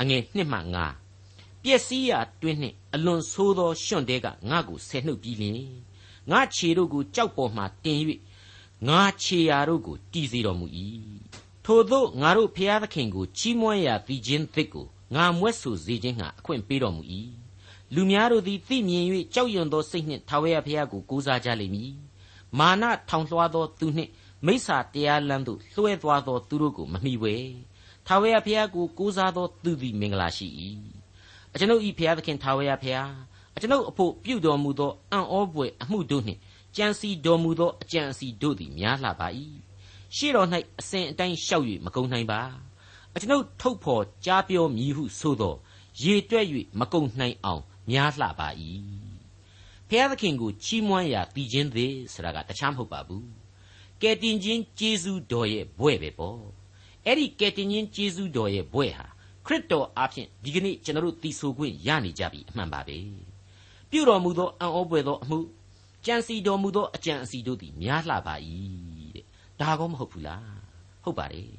[0.00, 0.58] အငယ်1မှ
[1.12, 5.62] 9ပျက်စီးရာတွင်းနှင့်အလွန်ဆိုးသောရွှွန့်တဲကငါ့ကိုဆယ်နှုတ်ပြီးလျင်
[6.30, 7.98] ငါခြေတို့ကိုကြောက်ပေါ်မှတင်၍
[8.88, 10.66] ငါခြေရာတို့ကိုတီးစေတော်မူ၏
[11.64, 17.02] ထို့သောငါတို့ဖျားသခင်ကိုချီးမွမ်းရာပြီးခြင်းသစ်ကိုငါမွဲ့ဆိုစေခြင်းဟာအခွင့်ပေးတော်မူ၏
[17.94, 19.04] လူများတို့သည်သိမြင်၍
[19.34, 21.92] ကြောက်ရွံ့သောစိတ်နှင့်ထာဝရဘုရားကိုကိုးစားကြလိမ့်မည်
[22.58, 24.10] မမာနထောင်လွှားသောသူနှင့်
[24.46, 27.36] မိစ္ဆာတရားလမ်းသို့လွှဲသွားသောသူတို့ကိုမမိဝဲ
[28.06, 30.48] ထာဝရဘုရားကိုကိုးစားသောသူသည်မင်္ဂလာရှိ၏
[31.52, 33.12] အကျွန်ုပ်ဤဘုရားသခင်ထာဝရဘုရား
[33.56, 36.40] အကျွန်ုပ်အဖို့ပြုတော်မူသောအံ့ဩဖွယ်အမှုတို့နှင့်
[36.76, 39.28] ကြံစီတော်မူသောအကြံအစီတို့သည်များလှပါ၏
[40.16, 40.48] ရှေ့တော်၌
[40.80, 42.40] အစဉ်အတိုင်းလျှောက်၍မကုန်နိုင်ပါ
[43.14, 45.54] အကျွန်ုပ်ထုတ်ဖော်ကြားပြောမည်ဟုဆိုသော
[46.02, 46.46] ရေတွက်၍
[46.80, 48.48] မကုန်နိုင်အောင်များလှပါ၏
[49.88, 53.28] ဖျားသခင်ကိုချီးမွမ်းရာတည်ခြင်းသည်ဆိုတာကတခြားမဟုတ်ပါဘူး
[54.02, 56.42] ကယ်တင်ခြင်းကျေးဇူးတော်ရဲ့ဘွဲ့ပဲပေါ့
[57.06, 59.06] အဲ့ဒီကယ်တင်ခြင်းကျေးဇူးတော်ရဲ့ဘွဲ့ဟာ
[59.46, 62.98] ခရစ်တော်အားဖြင့်ဒီကနေ့ကျွန်တော်တို့သိဆိုခွင့်ရနေကြပြီအမှန်ပါပဲ
[63.94, 65.38] ပြုတော်မူသောအံ့ဩပွေသောအမှု
[66.06, 68.34] ကြံစီတော်မူသောအကြံအစီတို့သည်များလှပါ၏
[69.14, 69.24] တဲ့
[69.60, 70.46] ဒါကောမဟုတ်ဘူးလား
[71.02, 71.50] ဟုတ်ပါတယ်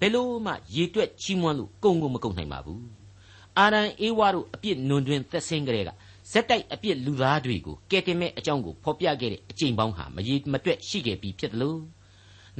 [0.00, 2.84] ဘယ်လို့မှရေတွက်ချီးမွမ်းလို့ကုံကိုမကုံနိုင်ပါဘူး
[3.58, 5.90] အာရန်အေဝါတို့အပြစ်နွန်တွင်သက်ဆင်းကြတဲ့က
[6.32, 11.80] ဇက်တိုက်အပြစ်လူသားတွေကိုကဲတင်မဲ့အကြောင်းကိုဖော်ပြခဲ့တဲ့အချိန်ပေါင်းဟာမရေမတွက်ရှိခဲ့ပြီးဖြစ်တယ်လို့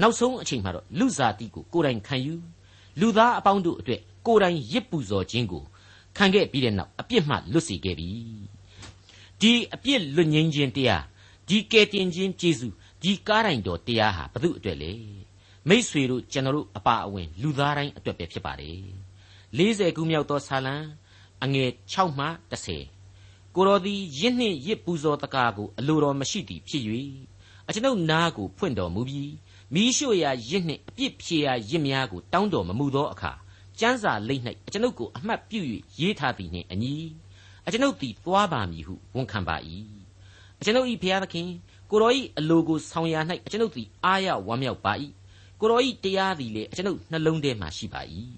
[0.00, 2.34] နောက်ဆုံးအချိန်မှာတော့လူစားတိကိုကိုယ်တိုင်ခံယူ
[3.00, 5.62] လူသားအပေါင်းတို့အတွက်ကိုယ်တိုင်ရစ်ပူဇော်ခြင်းကို
[6.16, 8.10] ခံခဲ့ပြီးတဲ့နောက်အပြစ်မှလွတ်စေခဲ့ပြီ
[9.40, 11.04] ဒီအပြစ်လွတ်ငင်းခြင်းတရား
[11.48, 14.92] ဒီကယ်တင်ခြင်းကျေးဇူးဒီကားတိုင်တော်တရားဟာဘု து အတွက်လေ
[15.68, 18.78] မိษွေတို့ကျွန်တော်တို့အပါအဝင် လူသားတိုင်းအတွက်ပဲဖြစ်ပါတယ်
[19.56, 20.74] 40ခုမြောက်သောဆာလံ
[21.44, 22.26] အငယ်6မှ
[22.90, 26.82] 10ကိုတော်သည်ယစ်နှင့်ရစ်ပူဇော်တကားကိုအလိုတော်မရှိသည်ဖြစ်၍
[27.68, 29.32] အကျွန်ုပ်နားကိုဖွင့်တော်မူပြီး
[29.74, 33.32] မိရှို့ရာရစ်နှင့်အပြစ်ဖြေရာရစ်များကိုတောင်းတော်မမူသောအခါ
[33.78, 35.60] ကျမ်းစာလိမ့်၌အကျွန်ုပ်ကိုအမှတ်ပြု၍
[36.00, 36.94] ရေးထားသည်နှင့်အညီ
[37.66, 39.56] အကျွန်ုပ်သည်သွားပါမည်ဟုဝန်ခံပါ၏
[40.60, 41.48] အကျွန်ုပ်၏ဘုရားသခင်
[41.90, 44.92] ကိုတော်၏အလိုကိုဆောင်ရာ၌အကျွန်ုပ်သည်အားရဝမ်းမြောက်ပါ၏
[45.60, 48.02] ကိုတော်၏တရားသည်လည်းအကျွန်ုပ်နှလုံးထဲမှာရှိပါ၏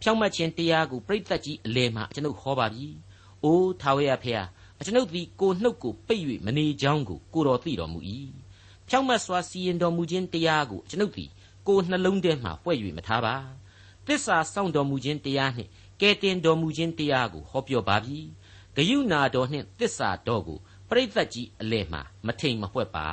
[0.00, 2.86] ဖြောင့်မတ်ခြင်းတရားကိုပြိတ္တကြီးအလယ်မှာကျွန်ုပ်ဟောပါပြီ။
[3.44, 4.46] အိုးထာဝရဖျား
[4.80, 8.00] အကျွန်ုပ်သည်ကိုနှုတ်ကိုပိတ်၍မနေကြောင်းကိုကိုတော်သိတော်မူ၏။
[8.88, 11.30] ဖြောင့်မတ်စွာစီရင်တော်မူခြင်းတရားကိုကျွန်ုပ်သည်
[11.68, 13.34] ကိုနှလုံးထဲမှာပွက်၍မထားပါ။
[14.06, 18.18] သစ္စာစောင့်တော်မူခြင်းတရားနှင့်ကဲတင်တော်မူခြင်းတရားကိုဟောပြောပါပြီ။
[18.76, 20.58] ဂယုဏတော်နှင့်သစ္စာတော်ကို
[20.88, 23.08] ပြိတ္တကြီးအလယ်မှာမထိန်မပွက်ပါ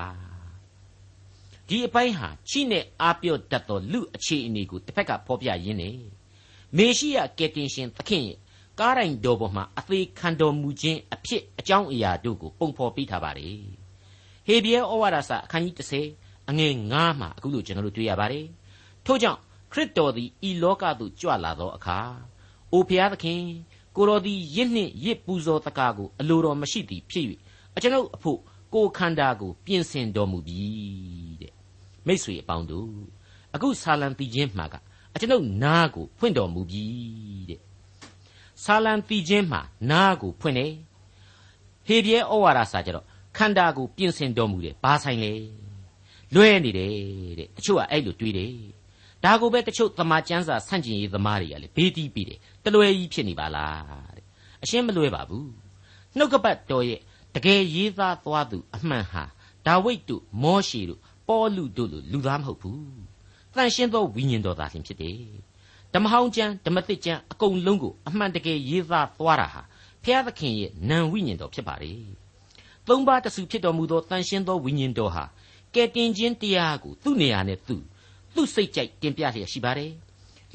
[1.67, 5.89] ။ဒီအပိုင်းဟာချိနဲ့အားပြောတတ်သောလူအခြေအနေကိုတစ်ဖက်ကဖော်ပြရင်းနေ။
[6.77, 8.37] မေရှိယကယ်တင်ရှင်သခင်ရဲ့
[8.79, 13.61] ကားတိုင်တော်ပေါ်မှာအသေးခံတော်မူခြင်းအဖြစ်အကြောင်းအရာတို့ကိုပုံဖော်ပေးထားပါတယ်။
[14.47, 15.75] ဟေဘရဲဩဝါဒစာအခန်းကြီး
[16.13, 18.45] 30အငယ်9မှာအခုလိုကျွန်တော်တို့တွေ့ရပါတယ်။
[19.05, 19.39] ထို့ကြောင့်
[19.71, 21.99] ခရစ်တော်သည်ဤလောကသို့ကြွလာသောအခါ
[22.73, 23.43] အိုဖျားသခင်
[23.95, 27.25] ကိုတော်သည်ရစ်နှင့်ရစ်ပူဇော်တကားကိုအလိုတော်မရှိသည်ဖြစ်၍
[27.75, 28.39] အကျွန်ုပ်အဖို့
[28.73, 30.61] ကိုခန္ဓာကိုပြင်ဆင်တော်မူပြီ
[31.41, 31.53] တဲ့
[32.07, 32.91] မိษွေအပေါင်းတို့
[33.55, 34.75] အခုဆာလံတီချင်းမှာက
[35.13, 36.83] အကျွန်ုပ်နားကိုဖွင့်တော်မူပြီ
[37.49, 37.59] တဲ့
[38.63, 40.73] ဆာလံတီချင်းမှာနားကိုဖွင့်တယ်
[41.87, 43.05] ဟေပြဲဩဝါဒစာကြတော့
[43.37, 45.33] ခန္ဓာကိုပြင်ဆင်တော်မူတယ်ဘာဆိုင်လဲ
[46.33, 46.91] လွဲနေတယ်
[47.39, 48.53] တဲ့တချို့ကအဲ့လိုတွေးတယ်
[49.23, 53.81] ဒါကိုပဲတချို့သမာကျမ်းစာဆန့်ကျင်ရေးသမားတွေကလေဘေးတီးပြီးတယ်တလွယ်ကြီးဖြစ်နေပါလား
[54.15, 54.25] တဲ့
[54.63, 55.49] အရှင်းမလွဲပါဘူး
[56.17, 56.99] နှုတ်ကပတ်တော်ရဲ့
[57.35, 59.23] တကယ်ရေးသားသွားသူအမှန်ဟာ
[59.65, 62.81] ဒါဝိဒ်တို့မောရှေတို့ပေါလုတို့လိုလူသားမဟုတ်ဘူး
[63.55, 65.17] တန်ရှင်းသောဝိညာဉ်တော်သာလျှင်ဖြစ်တယ်
[65.93, 69.61] ဓမ္မဟောင်းကျမ်းဓမ္မသစ်ကျမ်းအကုန်လုံးကိုအမှန်တကယ်ရေးသားသွားတာဟာ
[70.03, 72.03] ဖျားသခင်ရဲ့နံဝိညာဉ်တော်ဖြစ်ပါတယ်
[72.87, 75.23] သုံးပါးတဆူဖြစ်တော်မူသောတန်ရှင်းသောဝိညာဉ်တော်ဟာ
[75.75, 77.75] ကဲတင်ခြင်းတရားကိုသူ့နေရာနဲ့သူ
[78.35, 79.91] သူ့စိတ်ကြိုက်တင်ပြလျက်ရှိပါတယ်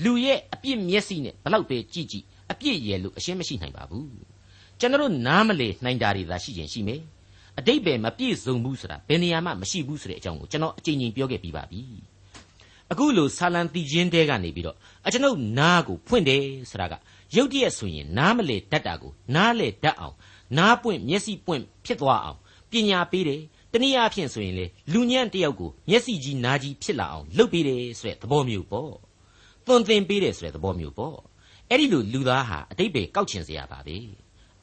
[0.05, 4.11] လူရဲ့အပြစ်မျက်စိနဲ့ဘလောက်ပဲကြည့်ကြည့်အပြစ်ရဲ့လို့အရှင်းမရှိနိုင်ပါဘူး
[4.81, 7.01] ကျွန်တော်နားမလေနိုင်တာတွေသာရှိခြင်းရှိမယ်
[7.59, 11.81] အတိတ်ပဲမပြည့်စုံဘူးဆိုတာဘယ်နေရာမှမရှိဘူးဆိုတဲ့အကြောင်းကိုကျွန်တော်အကြိမ်ကြိမ်ပြောခဲ့ပြီးပါပြီ
[12.93, 16.95] အခုလိုဆာလံတီချင်းတဲကနေပြီးတော့အကျွန်ုပ်နားကိုဖွင့်တယ်ဆိုတာက
[17.37, 20.15] ရုတ်တရက်ဆိုရင်နားမလေတတ်တာကိုနားလေတတ်အောင်
[20.59, 22.39] နားပွင့်မျက်စိပွင့်ဖြစ်သွားအောင်
[22.71, 23.43] ပညာပေးတယ်
[23.77, 28.93] တနည်းအားဖြင့်ဆိုရင်လေလူညံ့တယောက်ကိုမျက်စိကြီးနားကြီးဖြစ်လာအောင်လုပ်ပေးတယ်ဆိုတဲ့သဘောမျိုးပေါ့
[29.67, 31.17] သွန်သင်ပေးတယ်ဆိုတဲ့သဘောမျိုးပေါ့
[31.71, 33.97] အဲ့ဒီလိုလူသားဟာအတိတ်ပဲကောက်ချင်စရာပါပဲ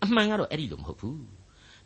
[0.03, 1.23] အမှန်ကတော့အဲ့ဒီလိုမဟုတ်ဘူး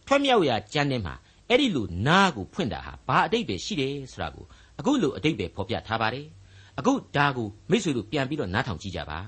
[0.07, 1.13] ထွက်မြောက်ရာကြမ်းထဲမှာ
[1.49, 4.45] အဲ့ဒီလိုနားကိုဖွင့်တာဟာဘာအတိတ်ပဲရှိတယ်ဆိုတာကို
[4.79, 6.27] အခုလိုအတိတ်ပဲဖော်ပြထားပါတယ်
[6.79, 9.19] အခုဒါကိုမိတ်ဆွေတို့ပြန်ပြီးတော့နားထောင်ကြည့်ကြပါ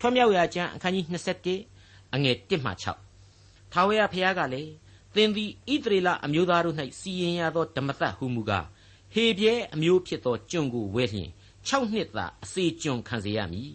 [0.00, 1.04] ထွတ်မြောက်ရာကျမ်းအခန်းကြီး
[1.58, 2.72] 21အငယ်1မှ
[3.22, 4.70] 6ထာဝရဘုရားကလည်း
[5.14, 8.66] သင်သည်ဣသရေလအမျိုးသားတို့၌စီရင်ရသောဓမ္မသတ်ဟုမူကား
[9.14, 11.30] ဟေပြဲအမျိုးဖြစ်သောကျွန်ကိုဝဲလျင်
[11.68, 13.70] 6နှစ်သာအစေကျွန်ခံစေရမည်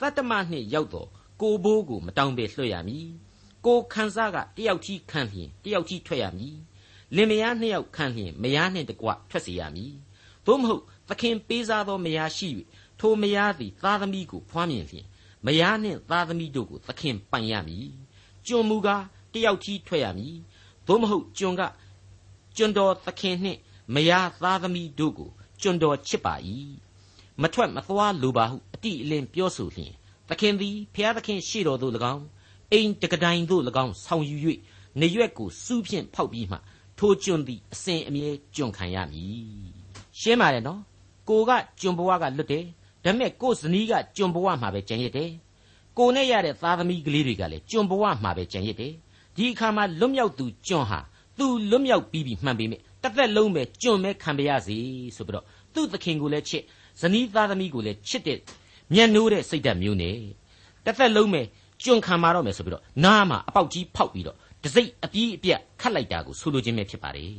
[0.00, 1.06] တတ္တမနှစ်ရောက်သော
[1.40, 3.08] ကိုဘိုးကိုမတောင်းပေလွှတ်ရမည်
[3.66, 6.56] ကိုခံစားကတယောက်ကြီးခံလျင်တယောက်ကြီးထွက်ရမည်
[7.16, 9.92] လင်မယားနှစ်ယောက်ခံလျင်မယားနှင့်တကွထွက်စေရမည်
[10.46, 12.48] သို့မဟုတ်သခင်ပေးစားသောမယားရှိ၍
[13.00, 15.06] ထိုမယားသည်သားသမီးကိုဖွားမြင်လျင်
[15.46, 17.86] မယားနှင့်သားသမီးတို့ကိုသခင်ပိုင်ရမည်
[18.46, 20.36] ကျွန်မူကားတယောက်ကြီးထွက်ရမည်
[20.90, 21.62] သို့မဟုတ်ကျွန်က
[22.56, 23.58] ကျွန်တော်သခင်နှင့်
[23.94, 26.34] မယားသားသမီးတို့ကိုကျွန်တော်ချစ်ပါ၏
[27.42, 29.92] မထွက်မသွားလိုပါဟုအတိအလင်းပြောဆိုလျင်
[30.28, 32.24] သခင်သည်ဖျားသခင်ရှေ့တော်သို့၎င်း
[32.72, 34.36] အိမ်တကတိုင်သို့၎င်းဆောင်ယူ၍
[35.00, 36.58] နေရွက်ကိုစူးဖြင့်ဖောက်ပြီးမှ
[36.98, 39.40] ထိုကျွန်သည်အစဉ်အမြဲကျွန်ခံရမည်
[40.20, 40.80] ရှင်းပါတယ်နော်
[41.28, 41.50] ကိုက
[41.80, 42.64] ကျွန်ဘဝကလွတ်တယ်
[43.04, 45.30] ဒါပေမဲ့ကိုဇနီးကကျွန်ဘဝမှာပဲကြံရစ်တယ်
[45.98, 48.92] ကိုနဲ့ရတဲ့သားသမီးကလေးတွေကလည်းကျွန်ဘဝမှာပဲကြံရစ်တယ်
[49.36, 51.00] ဒီအခါမှာလွတ်မြောက်သူကျွန်ဟာ
[51.38, 54.76] သူလွတ်မြောက်ပြီးပြီမှန်ပေမဲ့တစ်သက်လုံးပဲကျွန်ပဲခံပါရစေ
[55.16, 56.62] ဆိုပြီးတော့သူ့သခင်ကိုလည်းချစ်
[57.00, 58.38] ဇနီးသားသမီးကိုလည်းချစ်တဲ့
[58.94, 60.16] မျက်နှိုးတဲ့စိတ်ဓာတ်မျိုးနဲ့
[60.84, 61.42] တစ်သက်လုံးပဲ
[61.84, 67.34] ကျွန်ခံมาတော့မယ်ဆိုပြီးတော့နားမှာအပေါက်ကြီးဖောက်ပြီးတော့တစိမ့်အပြည့်အပြတ်ခတ်လိုက်တာကိုဆိုလိုခြင်းပဲဖြစ်ပါတယ်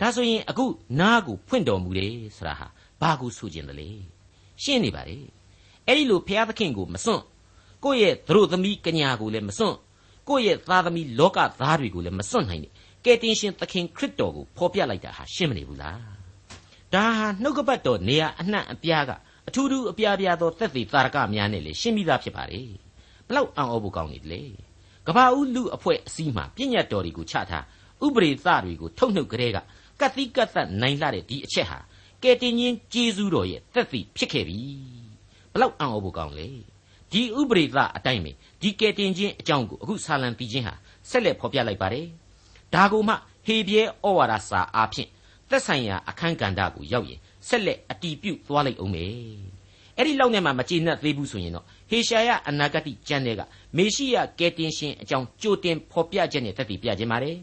[0.00, 0.64] ဒါဆိုရင်အခု
[1.00, 2.66] နားကိုဖွင့်တော်မူတယ်ဆိုတာဟာ
[3.00, 3.88] ဘာကိုဆိုခြင်းတလဲ
[4.62, 5.16] ရှင်းနေပါလေ
[5.86, 7.22] အဲ့ဒီလိုဘုရားသခင်ကိုမစွန့်
[7.84, 9.76] ကိုယ့်ရဲ့သတို့သမီးကညာကိုလည်းမစွန့်
[10.28, 12.72] ကိုယ့်ရဲ့သားသမီးလောကသားတွေကိုလည်းမစွန့်နိုင်နဲ့
[13.04, 15.98] ကယ်တင်ရှင်သခင်ခရစ်တော်ကိုဖော်ပြလိုက်တာဟာရှင်းမနေဘူးလား
[16.94, 19.10] ဒါဟာနှုတ်ကပတ်တော်နေရာအနှံ့အပြားက
[19.48, 22.60] အထူးထူးအပြားပြားသောသက်သေသာရကများနဲ့လေရှင်းပြီးသားဖြစ်ပါလေ
[23.26, 24.42] ဘလောက်အံ့ဩဖို့ကောင်းနေတယ်လေ
[25.06, 27.64] ကဘာဦးလူအဖွဲ့အစည်းမှာပြည့်ညတ်တော်တွေကိုချထား
[28.04, 29.58] ဥပရိသတွေကိုထုတ်နှုတ်ကြတဲ့က
[30.00, 31.78] ကတိကတ်သက်နိုင်လာတဲ့ဒီအချက်ဟာ
[32.22, 34.60] ကယ်တင်ရှင်ဂျေဇုတော်ရဲ့သက်သေဖြစ်ခဲ့ပြီ
[35.52, 36.48] ဘလောက်အံ့ဩဖို့ကောင်းလေ
[37.12, 40.74] ဒီဥပရိသအတိုင်းပဲဒီကယ်တင်ခြင်းအကြောင်းကိုအခုဆာလံပြီးခြင်းဟာ
[41.08, 42.06] ဆက်လက်ဖော်ပြလိုက်ပါတယ်
[42.74, 43.14] ဒါကိုမှ
[43.46, 45.08] ဟေပြဲဩဝါဒစာအားဖြင့်
[45.50, 49.12] သက်ဆိုင်ရာအခန်းကဏ္ဍကိုရောက်ရင်ဆက်လက်အတီးပြုတ်သွားလိုက်အောင်မယ်
[49.96, 53.42] အဲ့ဒီလောက်နဲ့မှမကျေနပ်သေးဘူးဆိုရင်တော့ဟေရှာယအနာဂတိကျမ်းတွေက
[53.76, 57.36] မေရှိယကယ်တင်ရှင်အကြောင်းကြိုတင်ဖော်ပြချက်နဲ့သက်တည်ပြခြင်းပါတယ်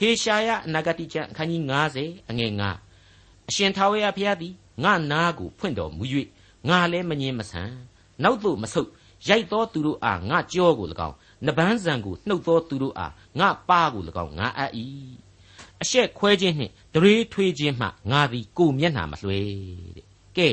[0.00, 1.62] ဟေရှာယအနာဂတိကျမ်းအခန်းကြီး
[1.96, 2.52] 90အငယ်
[3.00, 4.52] 9အရှင်ထာဝရဘုရားသည်
[4.84, 6.04] ငါနာကိုဖွင့်တော်မူ၍
[6.68, 7.70] ငါလည်းမငင်းမဆန်
[8.22, 8.90] နောက်သို့မဆုတ်
[9.28, 14.72] ရိုက်သောသူတို့အားငါကြောကို၎င်းနဗန်းဇံကိုနှုတ်သောသူတို့အားငါပါကို၎င်းငါအပ်၏
[15.82, 19.38] အရှက်ခွဲခြင်းနှင့်ဒရေထွေးခြင်းမှငါသည်ကိုမျက်နှာမလွှဲ
[19.96, 20.48] တဲ့ကဲ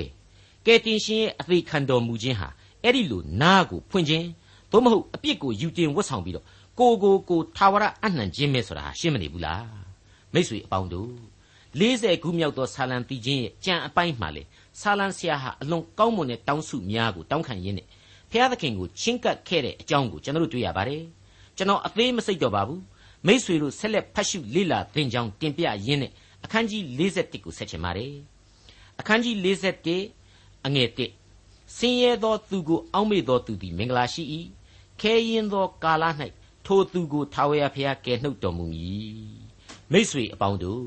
[0.65, 2.47] ကဲတင်ရှင်ရဲ့အသေးခံတော်မူခြင်းဟာ
[2.83, 4.27] အဲ့ဒီလိုနားကိုဖွင့်ခြင်း
[4.71, 6.45] သို့မဟုတ်အပြစ်ကိုယူတင်ဝတ်ဆောင်ပြီးတော့
[6.79, 9.65] ကိုကိုကိုထာဝရအနှံခြင်းပဲဆိုတာရှင်းမနေဘူးလား
[10.33, 11.11] မိတ်ဆွေအပေါင်းတို့
[11.79, 14.43] 40ခုမြောက်သောဆာလံတီချင်းရဲ့ကြံအပိုင်းမှာလေ
[14.79, 17.87] ဆာလံဆရာဟာအလွန်ကောင်းမွန်တဲ့တောင်းစုများကိုတောင်းခံရင်းနဲ့
[18.31, 21.03] ဖျားသခင်ကိုချင်းကပ်ခဲ့တဲ့အကြောင်းကိုကျွန်တော်တို့တွေ့ရပါတယ်
[21.57, 22.81] ကျွန်တော်အသေးမစိတ်တော့ပါဘူး
[23.27, 26.11] မိษွေတို့ဆက်လက်ဖတ်ရှုလေ့လာသင်ကြောင်းတင်ပြရင်းနဲ့
[26.43, 28.13] အခန်းကြီး41ကိုဆက်ချင်ပါတယ်
[28.99, 29.35] အခန်းကြီး
[30.01, 34.23] 41အငယ်1ဆင်းရဲသောသူကိုအောက်မေ့သောသူသည်မင်္ဂလာရှိ၏
[35.01, 36.03] ခဲရင်သောကာလ၌
[36.65, 39.33] ထိုသူကိုထာဝရဘုရားကယ်နှုတ်တော်မူမည်
[39.91, 40.85] မိษွေအပေါင်းတို့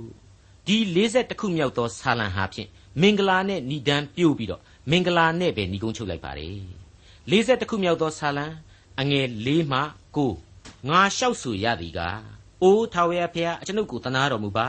[0.66, 0.76] ဒီ
[1.10, 2.68] 40ခုမြောက်သောဆာလံဟာဖြင့်
[3.00, 6.58] မင်္ဂလာနဲ့ဏိဒံပြို့ပြီးတော့မင်္ဂလာနဲ့ပဲဏိကုံးချုပ်လိုက်ပါတယ်
[7.30, 8.46] 40ခုမြောက်သောဆာလံ
[9.00, 9.80] အငယ်၄မှ
[10.36, 12.20] 9ငါလျှောက်ဆိုရသည်ကား
[12.62, 14.68] အိုထာဝရဘုရားအကျွန်ုပ်ကိုတနာတော်မူပါ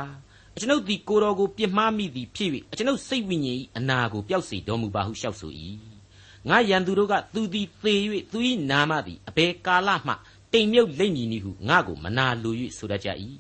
[0.56, 5.52] အကျွန်ုပ်သည်ကိုတော်ကိုပြစ်မှားမိသည်ဖြစ်၍အကျွန်ုပ်စိတ်ဝိညာဉ်၏အနာကိုပျောက်စေတော်မူပါဟုလျှောက်ဆို၏
[6.50, 7.94] ငါရန်သူတို့ကသူသည်သေ၍
[8.32, 8.38] သူ၏
[8.72, 10.14] နာမသည်အဘယ်ကာလမှ
[10.54, 13.10] တိမ်မြုပ်လိမ့်မည်နည်းဟုငါကိုမနာလို၍ဆိုတတ်ကြ၏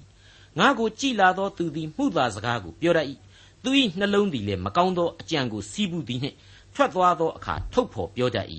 [0.59, 3.07] ငါကိုကြည်လာသောသူသည်မှုသာစကားကိုပြောတတ်၏
[3.67, 6.35] သူ၏နှလုံးသည်လည်းမကောင်းသောအကြံကိုစီးပူးသည်နှင့်
[6.75, 8.47] ထွက်သွားသောအခါထုတ်ဖော်ပြောတတ်၏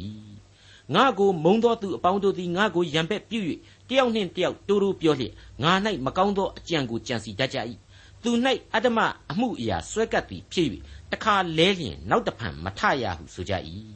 [0.95, 3.41] ငါကိုမုံသောသူအပေါင်းတို့သည်ငါကိုရံပက်ပြု၍
[3.89, 5.73] တယောက်နှင့်တယောက်တိုးတိုးပြောလျက်ငါ၌
[6.07, 7.59] မကောင်းသောအကြံကိုကြံစီတတ်ကြ၏
[8.23, 8.31] သူ၌
[8.75, 8.99] အတ္တမ
[9.31, 10.69] အမှုအရာဆွဲကပ်သည်ဖြစ်၍
[11.13, 13.55] တခါလဲလျင်နောက်တဖန်မထရဟုဆိုကြ၏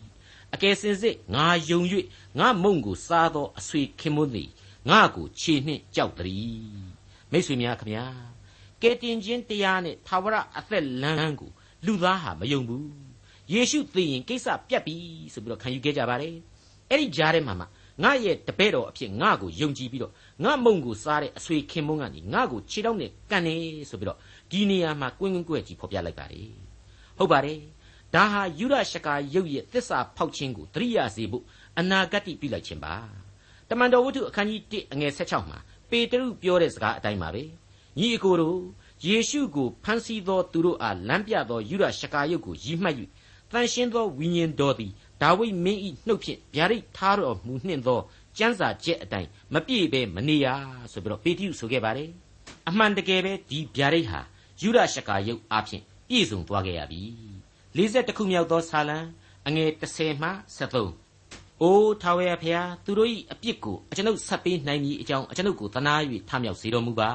[0.54, 1.80] အကယ်စင်စစ်ငါယုံ၍
[2.38, 4.50] ငါမုံကိုစားသောအဆွေခင်မွန်းသည်
[4.90, 6.56] ငါကိုခြေနှင့်ကြောက်သည်
[7.30, 8.06] မိတ်ဆွေများခမညာ
[8.82, 11.50] ကဲတင်ခြင်းတရားနဲ့သာဝရအသက်လမ်းကို
[11.86, 12.86] လူသားဟာမယုံဘူး
[13.52, 14.96] ယေရှုသိရင်ကိစ္စပြတ်ပြီ
[15.32, 16.34] ဆိုပြီးတော့ခံယူခဲ့ကြပါတယ်
[16.90, 17.66] အဲ့ဒီကြားထဲမှာမှ
[18.02, 20.12] ငါရဲ့တပည့်တော်အဖြစ်ငါ့ကိုယုံကြည်ပြီးတော့
[20.44, 23.56] ငါမုံကိုစားတဲ့အဆွေခင်မုန်းကနေငါ့ကိုခြေထောက်နဲ့ကန်နေ
[23.90, 24.18] ဆိုပြီးတော့
[24.50, 26.48] ဒီနေရာမှာကွင်းကွင်းကွဲ့ကြီးဖော်ပြလိုက်ပါတယ်
[27.18, 27.58] ဟုတ်ပါတယ်
[28.14, 31.44] ဒါဟာယူရရှကာရုပ်ရဲ့သစ္စာဖောက်ခြင်းကိုတရိယာစေဖို့
[31.78, 32.94] အနာဂတ်ပြုလိုက်ခြင်းပါ
[33.68, 35.58] တမန်တော်ဝတ္ထုအခန်းကြီး1အငယ်16မှာ
[35.90, 37.42] ပေတရုပြောတဲ့စကားအတိုင်းပါပဲ
[37.98, 38.58] ညီအကိုတို့
[39.06, 42.96] ယေရှုကိုဖန်ဆီးသောသူတို့အားလမ်းပြသောယူရရှကာရုပ်ကိုရည်မှတ်၍
[43.50, 48.00] တန်ရှင်းသောဝိညာဉ်တော်သည်ဒါဝိမင်းဤနှုတ်ဖြင့်ဗျာဒိတ်ထားတော်မူနှင့်သော
[48.38, 50.46] ကျမ်းစာချက်အတိုင်းမပြည့်ပဲမနေရ
[50.92, 52.10] ဆိုပြီးတော့ပေတရုဆိုခဲ့ပါတယ်
[52.68, 54.20] အမှန်တကယ်ပဲဒီဗျာဒိတ်ဟာ
[54.60, 57.02] ယူရရှကာရုပ်အဖြစ်ပြည့်စုံသွားခဲ့ရပြီ
[57.76, 58.98] 40ခုမြောက်သောဆာလံ
[59.46, 65.94] အငယ်30မှ73အိုးထာဝရဘုရားသူတို့၏အပြစ်ကိုအကျွန်ုပ်ဆက်ပေးနိုင်မည်အကြောင်းအကျွန်ုပ်ကိုသနာ၍
[66.28, 67.10] ထမြောက်စေတော်မူပါ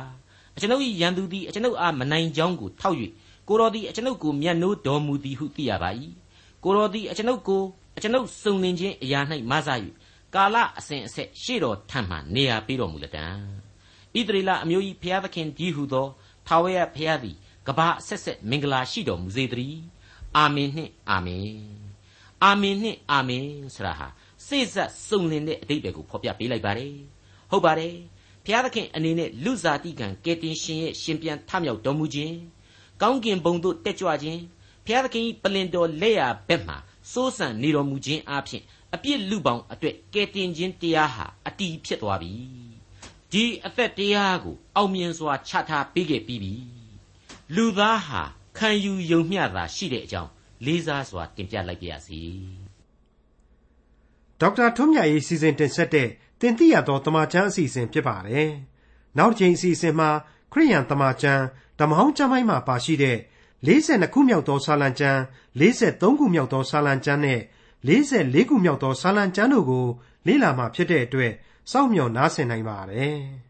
[0.57, 2.97] အကျွန်ုပ်၏ရန်သူသည်အကျွန်ုပ်အားမနိုင်ကြောင်းကိုထောက်၍
[3.47, 5.89] ကိုတော်သည်အကျွန်ုပ်ကိုမျက်နှိုးတော်မူသည်ဟုသိရပါ၏
[6.63, 7.61] ကိုတော်သည်အကျွန်ုပ်ကို
[7.97, 9.19] အကျွန်ုပ်စုံလင်ခြင်းအရာ၌
[9.51, 9.69] မဆ၍
[10.35, 13.25] ကာလအစဉ်အဆက်ရှေ့တော်ထံမှနေရာပေးတော်မူလတံ
[14.15, 16.07] ဣသရေလအမျိုး၏ဘုရားသခင်ကြီးဟုသော
[16.47, 17.35] ထာဝရဘုရားသည်
[17.67, 19.81] ကဘာအဆက်ဆက်မင်္ဂလာရှိတော်မူစေတည်း
[20.37, 21.51] အာမင်နှင့်အာမင်
[22.43, 24.07] အာမင်နှင့်အာမင်ဆရာဟာ
[24.47, 26.93] စိတ်ဆက်စုံလင်တဲ့အတိတ်ပဲကိုဖော်ပြပေးလိုက်ပါတယ်
[27.49, 27.95] ဟုတ်ပါတယ်
[28.47, 32.35] ဘုရားသခင်အနေနဲ့လူစားတိကံကယ်တင်ရှင်ရဲ့ရှင်ပြန်ထမြောက်တော်မူခြင်း
[33.01, 34.41] ကောင်းကင်ဘုံသို့တက်ကြွခြင်း
[34.85, 36.73] ဘုရားသခင်ပလင်တော်လက်ရဘက်မှ
[37.11, 42.33] စိုးစံနေတော်မူခြင်းအပြင်အပြစ်လူပေါင်းအတွက်ကယ်တင်ခြင်းတရားဟာအတီးဖြစ်သွားပြီ
[43.31, 46.53] ဒီအသက်တရားကိုအောင်မြင်စွာချထားပေးခဲ့ပြီးပြီ
[47.55, 48.21] လူသားဟာ
[48.57, 50.31] ခံယူယုံမျှတာရှိတဲ့အကြောင်း
[50.65, 52.21] လေးစားစွာတင်ပြလိုက်ပါရစေ
[54.39, 56.09] ဒေါက်တာထွန်းမြတ်ရေးစီစဉ်တင်ဆက်တဲ့
[56.41, 58.49] တင်ပြရသောတမချန်းအစီအစဉ်ဖြစ်ပါတယ်
[59.17, 60.09] နောက်တစ်ချိန်အစီအစဉ်မှာ
[60.51, 61.43] ခရိယန်တမချန်း
[61.79, 63.17] ဓမ္မဟောင်းကျမ်းပိုင်းမှာပါရှိတဲ့
[63.65, 65.19] 42ခုမြောက်သောစာလံကျမ်း
[65.59, 67.41] 43ခုမြောက်သောစာလံကျမ်းနဲ့
[67.87, 69.85] 44ခုမြောက်သောစာလံကျမ်းတို့ကို
[70.27, 71.33] လေ့လာမှဖြစ်တဲ့အတွက်
[71.71, 73.17] စောင့်မျှော်နားဆင်နိုင်ပါတယ်။